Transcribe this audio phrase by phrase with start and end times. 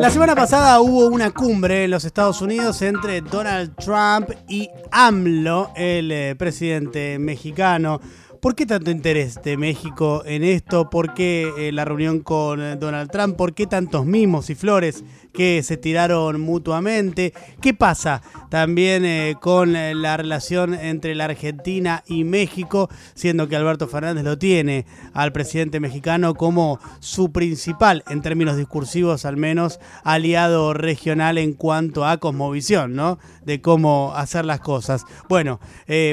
[0.00, 5.72] La semana pasada hubo una cumbre en los Estados Unidos entre Donald Trump y AMLO,
[5.76, 8.00] el eh, presidente mexicano.
[8.40, 10.88] ¿Por qué tanto interés de México en esto?
[10.88, 13.36] ¿Por qué eh, la reunión con eh, Donald Trump?
[13.36, 17.32] ¿Por qué tantos mimos y flores que se tiraron mutuamente?
[17.60, 23.86] ¿Qué pasa también eh, con la relación entre la Argentina y México, siendo que Alberto
[23.86, 30.74] Fernández lo tiene al presidente mexicano como su principal, en términos discursivos al menos, aliado
[30.74, 33.18] regional en cuanto a cosmovisión, ¿no?
[33.44, 35.04] De cómo hacer las cosas.
[35.28, 35.60] Bueno,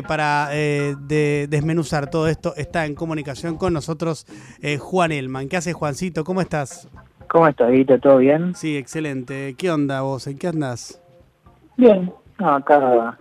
[0.08, 4.26] para desmenuzar todo esto está en comunicación con nosotros
[4.62, 5.48] eh, Juan Elman.
[5.48, 6.24] ¿Qué haces, Juancito?
[6.24, 6.88] ¿Cómo estás?
[7.30, 8.00] ¿Cómo estás, Guito?
[8.00, 8.56] ¿Todo bien?
[8.56, 9.56] Sí, excelente.
[9.58, 10.28] ¿Qué onda vos?
[10.28, 11.02] ¿En qué andas?
[11.76, 12.12] Bien.
[12.40, 13.18] No, acá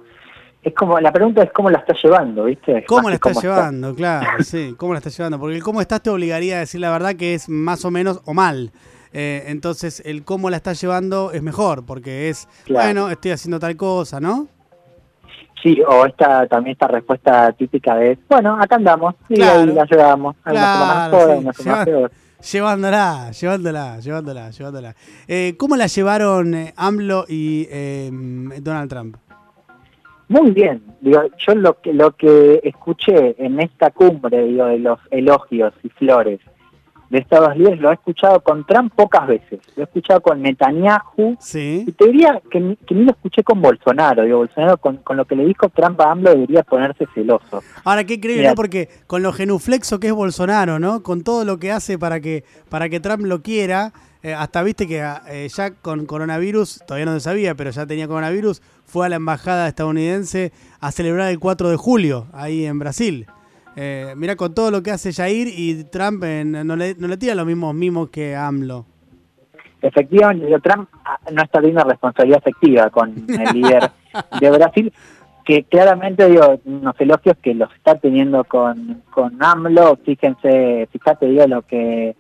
[0.66, 2.84] es como la pregunta es cómo la estás llevando, ¿viste?
[2.88, 3.94] ¿Cómo la estás llevando?
[3.94, 5.38] Claro, sí, ¿cómo la estás llevando?
[5.38, 8.20] Porque el cómo estás te obligaría a decir la verdad que es más o menos
[8.24, 8.72] o mal.
[9.12, 13.76] Eh, entonces, el cómo la estás llevando es mejor, porque es, bueno, estoy haciendo tal
[13.76, 14.48] cosa, ¿no?
[15.62, 20.34] Sí, o esta también esta respuesta típica de, bueno, acá andamos, y ahí la llevamos.
[20.42, 24.94] Claro, Llevándola, llevándola, llevándola, llevándola.
[25.26, 28.10] Eh, ¿Cómo la llevaron eh, AMLO y eh,
[28.60, 29.16] Donald Trump?
[30.28, 30.82] Muy bien.
[31.00, 35.88] Digo, yo lo que, lo que escuché en esta cumbre digo, de los elogios y
[35.90, 36.40] flores
[37.10, 39.60] de Estados Libres lo he escuchado con Trump pocas veces.
[39.76, 41.36] Lo he escuchado con Netanyahu.
[41.38, 41.84] Sí.
[41.86, 44.24] Y te diría que, ni, que ni lo escuché con Bolsonaro.
[44.24, 47.62] Digo, Bolsonaro con, lo que le dijo Trump a AMLO debería ponerse celoso.
[47.84, 51.02] Ahora, qué increíble, Porque con lo genuflexo que es Bolsonaro, ¿no?
[51.02, 53.92] Con todo lo que hace para que, para que Trump lo quiera.
[54.22, 58.08] Eh, hasta viste que eh, ya con coronavirus, todavía no se sabía, pero ya tenía
[58.08, 63.26] coronavirus, fue a la embajada estadounidense a celebrar el 4 de julio, ahí en Brasil.
[63.76, 67.34] Eh, mira con todo lo que hace Jair y Trump no, le, no le tira
[67.34, 68.86] los mismos mimos que AMLO.
[69.82, 73.90] Efectivamente, Trump ah, no está teniendo responsabilidad efectiva con el líder
[74.40, 74.92] de Brasil,
[75.44, 81.46] que claramente digo, unos elogios que los está teniendo con, con AMLO, fíjense, fíjate digo
[81.46, 82.16] lo que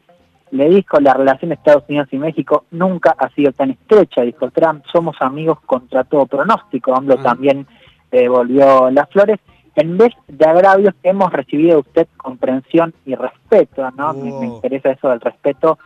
[0.50, 2.66] le dijo la relación de Estados Unidos y México.
[2.70, 7.22] Nunca ha sido tan estrecha, dijo Trump, somos amigos contra todo pronóstico, AMLO ah.
[7.22, 7.66] también
[8.12, 9.40] devolvió las flores
[9.76, 14.14] en vez de agravios hemos recibido de usted comprensión y respeto, ¿no?
[14.14, 14.44] Me, oh.
[14.44, 15.78] interesa eso del respeto,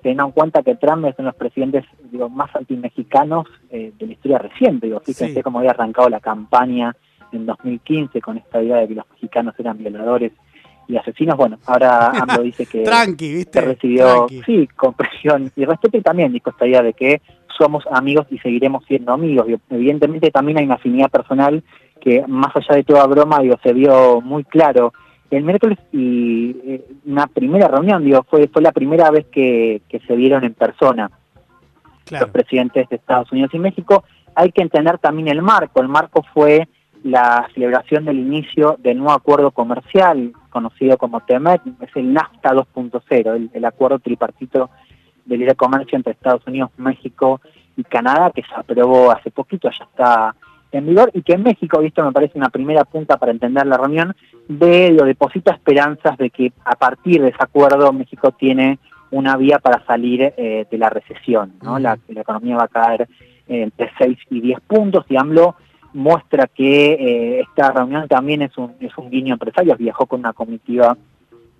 [0.00, 4.06] teniendo en cuenta que Trump es uno de los presidentes digo, más antimexicanos eh, de
[4.06, 4.86] la historia reciente.
[4.86, 6.96] Digo, fíjense cómo había arrancado la campaña
[7.32, 10.32] en 2015 con esta idea de que los mexicanos eran violadores
[10.86, 11.36] y asesinos.
[11.36, 13.60] Bueno, ahora AMLO dice que, Tranqui, ¿viste?
[13.60, 17.22] recibió, sí, comprensión y respeto y también dijo esta idea de que
[17.58, 19.46] somos amigos y seguiremos siendo amigos.
[19.70, 21.62] evidentemente también hay una afinidad personal
[22.02, 24.92] que más allá de toda broma, digo, se vio muy claro.
[25.30, 30.16] El miércoles y eh, una primera reunión, digo, fue, fue la primera vez que, se
[30.16, 31.10] vieron en persona
[32.10, 34.02] los presidentes de Estados Unidos y México.
[34.34, 35.80] Hay que entender también el marco.
[35.80, 36.68] El marco fue
[37.04, 43.36] la celebración del inicio del nuevo acuerdo comercial, conocido como TEMEC, es el NAFTA 2.0,
[43.36, 44.70] el, el, acuerdo tripartito
[45.24, 47.40] de libre comercio entre Estados Unidos, México
[47.76, 50.34] y Canadá, que se aprobó hace poquito, ya está
[50.72, 53.66] en vigor y que en México, y esto me parece una primera punta para entender
[53.66, 54.16] la reunión,
[54.48, 58.78] ve o deposita esperanzas de que a partir de ese acuerdo México tiene
[59.10, 61.78] una vía para salir eh, de la recesión, ¿no?
[61.78, 63.02] La, economía va a caer
[63.46, 65.54] eh, entre 6 y 10 puntos y AMLO
[65.92, 70.32] muestra que eh, esta reunión también es un, es un guiño empresario, viajó con una
[70.32, 70.96] comitiva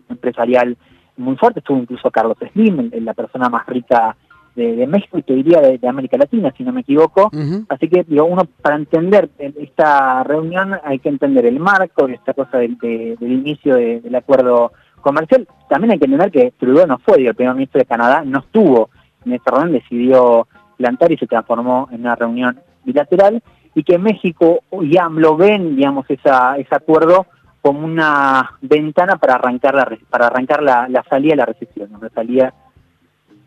[0.08, 0.76] empresarial
[1.18, 4.16] muy fuerte, estuvo incluso Carlos Slim, la persona más rica
[4.54, 7.30] de, México y te diría de, América Latina, si no me equivoco.
[7.68, 12.58] Así que, digo, uno para entender esta reunión hay que entender el marco, esta cosa
[12.58, 12.76] del,
[13.20, 15.46] inicio del acuerdo comercial.
[15.68, 18.90] También hay que entender que Trudeau no fue, el primer ministro de Canadá no estuvo
[19.24, 23.42] en esta reunión, decidió plantar y se transformó en una reunión bilateral
[23.74, 27.26] y que México y AMLO ven, digamos, esa, ese acuerdo
[27.62, 32.52] como una ventana para arrancar la, para arrancar la, salida de la recesión, la salida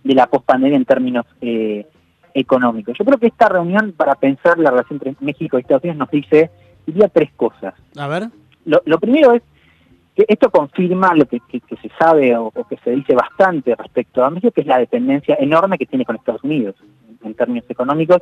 [0.05, 1.85] de la pospandemia en términos eh,
[2.33, 2.95] económicos.
[2.97, 6.11] Yo creo que esta reunión para pensar la relación entre México y Estados Unidos nos
[6.11, 6.51] dice,
[6.85, 7.73] diría tres cosas.
[7.97, 8.29] A ver.
[8.65, 9.41] Lo, primero es
[10.15, 14.51] que esto confirma lo que, se sabe o, que se dice bastante respecto a México,
[14.51, 16.75] que es la dependencia enorme que tiene con Estados Unidos
[17.23, 18.21] en, términos económicos.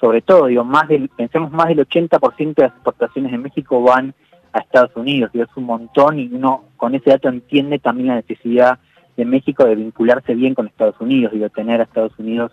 [0.00, 4.14] Sobre todo, digo, más del, pensemos más del 80% de las exportaciones de México van
[4.52, 8.14] a Estados Unidos, digo, es un montón y uno con ese dato entiende también la
[8.16, 8.80] necesidad
[9.20, 12.52] de México de vincularse bien con Estados Unidos y de tener a Estados Unidos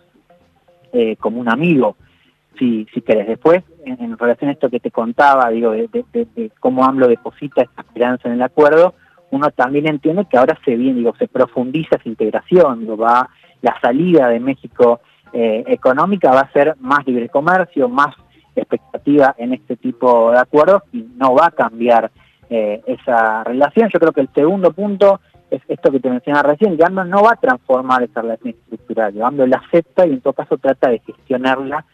[0.92, 1.96] eh, como un amigo,
[2.58, 3.26] si, si querés.
[3.26, 8.28] Después, en, relación a esto que te contaba, digo, de, cómo AMLO deposita esta esperanza
[8.28, 8.94] en el acuerdo,
[9.30, 13.30] uno también entiende que ahora se viene, digo, se profundiza esa integración, digo, va
[13.62, 15.00] la salida de México
[15.32, 18.14] eh, económica va a ser más libre comercio, más
[18.54, 22.10] expectativa en este tipo de acuerdos y no va a cambiar
[22.50, 23.88] eh, esa relación.
[23.92, 25.20] Yo creo que el segundo punto
[25.50, 29.22] es esto que te mencionaba recién, que AMLO no va a transformar esa relación estructural,
[29.22, 31.84] AMLO la acepta y en todo caso trata de gestionarla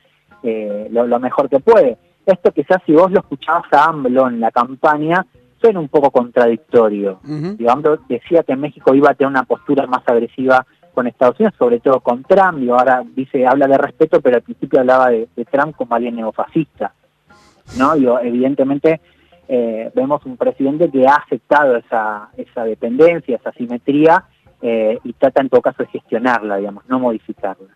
[0.42, 1.96] eh, lo, mejor que puede.
[2.26, 5.24] Esto quizás si vos lo escuchabas a AMLO en la campaña,
[5.60, 7.20] suena un poco contradictorio.
[7.24, 11.80] AMLO decía que México iba a tener una postura más agresiva con Estados Unidos, sobre
[11.80, 15.74] todo con Trump, y ahora dice, habla de respeto, pero al principio hablaba de, Trump
[15.76, 16.92] como alguien neofascista.
[17.78, 17.96] ¿no?
[17.96, 19.00] Yo, evidentemente
[19.48, 24.24] eh, vemos un presidente que ha aceptado esa, esa dependencia, esa simetría,
[24.62, 27.68] eh, y trata en todo caso de gestionarla, digamos, no modificarla.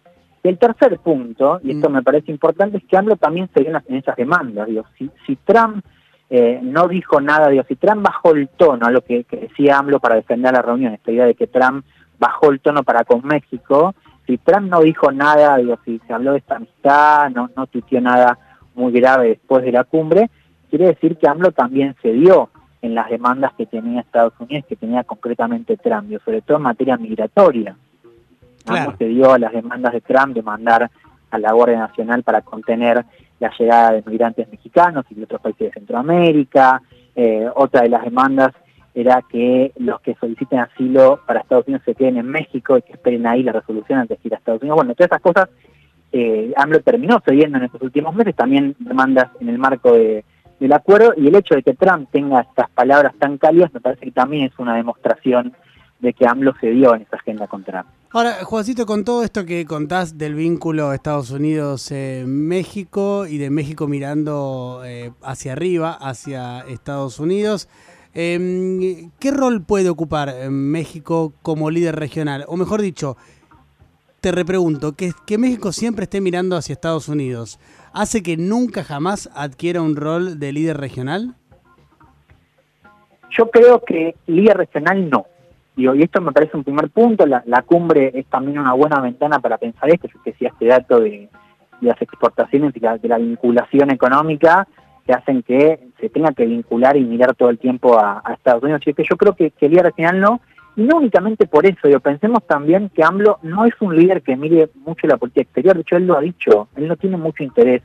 [0.43, 1.93] Y el tercer punto, y esto mm.
[1.93, 4.67] me parece importante, es que AMLO también se dio en esas demandas.
[4.69, 5.85] Digo, si, si Trump
[6.31, 10.01] eh, no dijo nada, digo, si Trump bajó el tono a lo que, decía AMLO
[10.01, 11.85] para defender la reunión, esta idea de que Trump
[12.19, 13.95] bajó el tono para con México,
[14.27, 18.01] si Trump no dijo nada, digo, si se habló de esta amistad, no, no tuiteó
[18.01, 18.39] nada
[18.75, 20.31] muy grave después de la cumbre,
[20.69, 22.51] quiere decir que AMLO también se dio
[22.81, 26.97] en las demandas que tenía Estados Unidos, que tenía concretamente Trump, sobre todo en materia
[26.97, 27.77] migratoria.
[28.67, 30.91] AMLO se dio a las demandas de Trump de mandar
[31.31, 33.05] a la Guardia Nacional para contener
[33.41, 36.83] la llegada de migrantes mexicanos y de otros países de Centroamérica.
[37.15, 38.53] Eh, otra de las demandas
[38.95, 42.93] era que los que soliciten asilo para Estados Unidos se queden en México y que
[42.93, 44.77] esperen ahí la resolución antes de ir a Estados Unidos.
[44.77, 45.49] Bueno, todas esas cosas
[46.11, 50.25] eh, AMLO terminó cediendo en estos últimos meses, también demandas en el marco de
[50.61, 54.07] del acuerdo y el hecho de que Trump tenga estas palabras tan cálidas me parece
[54.07, 55.55] que también es una demostración
[56.01, 57.95] de que AMLO se dio en esa agenda contra Trump.
[58.11, 64.83] Ahora, Juancito, con todo esto que contás del vínculo Estados Unidos-México y de México mirando
[64.85, 67.69] eh, hacia arriba, hacia Estados Unidos,
[68.15, 72.45] em, ¿qué rol puede ocupar México como líder regional?
[72.49, 73.17] O mejor dicho,
[74.21, 77.59] te repregunto, que, que México siempre esté mirando hacia Estados Unidos,
[77.99, 81.35] hace que nunca jamás adquiera un rol de líder regional?
[83.31, 85.27] Yo creo que líder regional no.
[85.77, 89.59] y esto me parece un primer punto, la, cumbre es también una buena ventana para
[89.59, 91.29] pensar esto, yo decía este dato de,
[91.81, 94.67] las exportaciones y de la vinculación económica
[95.07, 98.83] que hacen que se tenga que vincular y mirar todo el tiempo a, Estados Unidos.
[98.85, 100.41] Y es que yo creo que, que líder regional no,
[100.79, 104.37] y no únicamente por eso, yo pensemos también que AMLO no es un líder que
[104.37, 107.43] mire mucho la política exterior, de hecho él lo ha dicho, él no tiene mucho
[107.43, 107.83] interés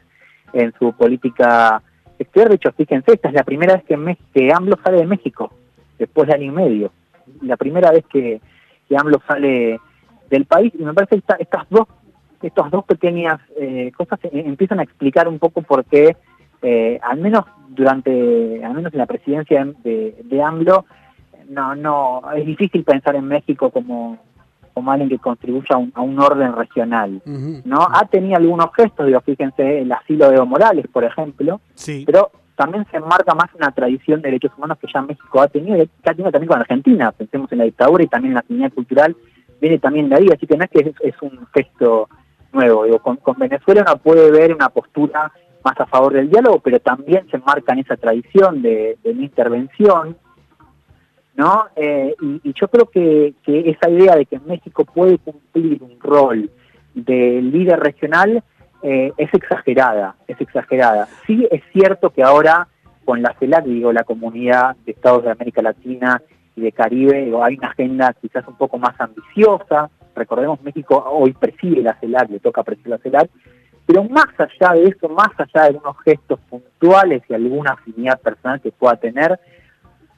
[0.53, 1.81] en su política
[2.19, 5.51] exterior, de hecho fíjense, esta es la primera vez que, que AMLO sale de México,
[5.97, 6.91] después de año y medio,
[7.41, 8.39] la primera vez que,
[8.87, 9.79] que AMLO sale
[10.29, 11.87] del país, y me parece que estas dos
[12.43, 16.15] estas dos pequeñas eh, cosas empiezan a explicar un poco por qué,
[16.61, 20.85] eh, al menos durante, al menos en la presidencia de, de AMLO,
[21.49, 24.17] no, no, es difícil pensar en México como,
[24.73, 27.87] como alguien que contribuya a un, orden regional, ¿no?
[27.91, 31.61] Ha tenido algunos gestos, digo, fíjense, el asilo de Evo Morales, por ejemplo,
[32.05, 35.77] pero también se enmarca más una tradición de derechos humanos que ya México ha tenido,
[35.77, 39.15] que ha tenido también con Argentina, pensemos en la dictadura y también la comunidad cultural,
[39.59, 42.09] viene también de ahí, así que no es que es, un gesto
[42.51, 45.31] nuevo, digo, con, Venezuela uno puede ver una postura
[45.63, 49.23] más a favor del diálogo, pero también se enmarca en esa tradición de, de una
[49.23, 50.17] intervención,
[51.35, 51.65] ¿no?
[51.75, 56.49] Eh, y, yo creo que, esa idea de que México puede cumplir un rol
[56.93, 58.43] de líder regional
[58.83, 61.07] eh, es exagerada, es exagerada.
[61.25, 62.67] Sí es cierto que ahora
[63.05, 66.21] con la CELAC, digo, la comunidad de estados de América Latina
[66.55, 69.89] y de Caribe, hay una agenda quizás un poco más ambiciosa.
[70.15, 73.29] Recordemos, México hoy preside la CELAC, le toca presidir la CELAC,
[73.85, 78.61] pero más allá de eso, más allá de unos gestos puntuales y alguna afinidad personal
[78.61, 79.39] que pueda tener,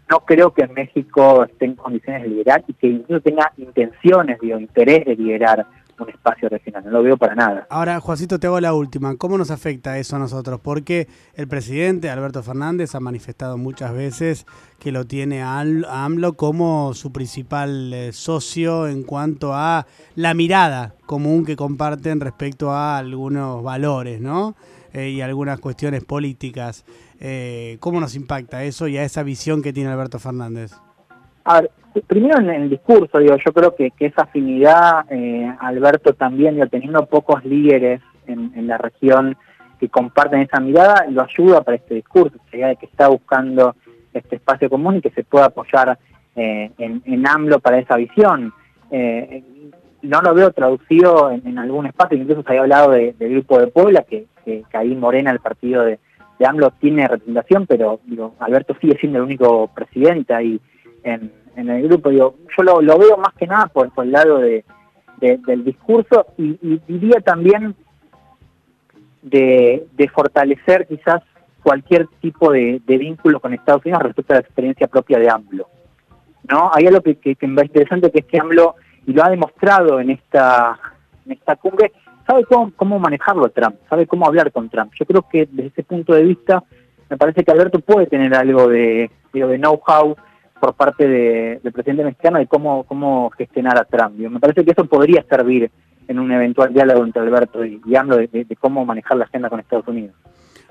[0.09, 4.59] no creo que México esté en condiciones de liderar y que incluso tenga intenciones, digo,
[4.59, 5.65] interés de liderar
[5.99, 7.67] un espacio regional, no lo veo para nada.
[7.69, 9.15] Ahora, Juancito, te hago la última.
[9.15, 10.59] ¿Cómo nos afecta eso a nosotros?
[10.61, 14.45] Porque el presidente Alberto Fernández ha manifestado muchas veces
[14.79, 20.95] que lo tiene a AMLO como su principal eh, socio en cuanto a la mirada
[21.05, 24.55] común que comparten respecto a algunos valores, ¿no?
[24.93, 26.85] Eh, y algunas cuestiones políticas.
[27.19, 30.73] Eh, ¿Cómo nos impacta eso y a esa visión que tiene Alberto Fernández?
[31.45, 31.71] A ver,
[32.07, 37.43] primero en el discurso, digo, yo creo que, esa afinidad, eh, Alberto también, teniendo pocos
[37.45, 39.37] líderes en, la región
[39.79, 43.75] que comparten esa mirada, lo ayuda para este discurso, idea de que está buscando
[44.13, 45.99] este espacio común y que se pueda apoyar
[46.35, 48.51] eh, en, AMLO para esa visión.
[50.01, 54.03] no lo veo traducido en, algún espacio, incluso se había hablado del Grupo de Puebla,
[54.03, 55.99] que, que, que ahí Morena, el partido de,
[56.39, 60.59] de AMLO tiene representación, pero digo, Alberto sigue siendo el único presidente ahí
[61.03, 62.09] en, el grupo.
[62.09, 64.65] Digo, yo lo, veo más que nada por, el lado de,
[65.19, 67.75] del discurso y, diría también
[69.21, 71.23] de, fortalecer quizás
[71.63, 75.67] cualquier tipo de, vínculo con Estados Unidos respecto a la experiencia propia de AMLO.
[76.49, 76.69] ¿no?
[76.73, 78.75] Hay algo que, que, me interesante que es que AMLO,
[79.07, 80.77] y lo ha demostrado en esta,
[81.25, 81.91] en esta cumbre,
[82.25, 84.93] sabe cómo, cómo manejarlo Trump, sabe cómo hablar con Trump.
[84.99, 86.63] Yo creo que desde ese punto de vista
[87.09, 90.15] me parece que Alberto puede tener algo de, de know-how
[90.59, 94.15] por parte del presidente mexicano de cómo, cómo gestionar a Trump.
[94.17, 95.69] Me parece que eso podría servir
[96.07, 99.87] en un eventual diálogo entre Alberto y, AMLO de, cómo manejar la agenda con Estados
[99.87, 100.15] Unidos.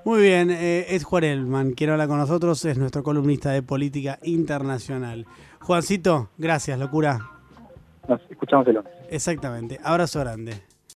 [0.04, 4.18] Muy bien, eh, es Juan Elman, quiere hablar con nosotros, es nuestro columnista de política
[4.22, 5.26] internacional.
[5.60, 7.20] Juancito, gracias, locura.
[8.06, 8.92] Nos escuchamos el lunes.
[9.08, 10.73] Exactamente, abrazo grande.